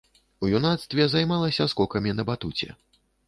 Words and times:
У 0.45 0.47
юнацтве 0.59 1.05
займалася 1.11 1.67
скокамі 1.75 2.15
на 2.21 2.27
батуце. 2.31 2.69